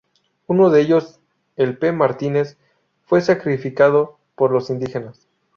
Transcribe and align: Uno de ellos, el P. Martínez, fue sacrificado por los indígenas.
Uno 0.47 0.71
de 0.71 0.81
ellos, 0.81 1.19
el 1.57 1.77
P. 1.77 1.91
Martínez, 1.91 2.57
fue 3.05 3.21
sacrificado 3.21 4.17
por 4.33 4.49
los 4.49 4.71
indígenas. 4.71 5.27